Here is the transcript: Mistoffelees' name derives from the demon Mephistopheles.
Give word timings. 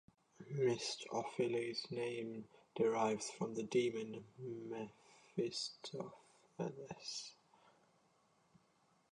Mistoffelees' 0.55 1.91
name 1.91 2.45
derives 2.75 3.29
from 3.29 3.53
the 3.53 3.61
demon 3.61 4.23
Mephistopheles. 4.39 6.23